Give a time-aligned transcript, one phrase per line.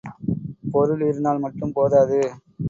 [0.71, 2.19] பொருள் இருந்தால் மட்டும் போதாது.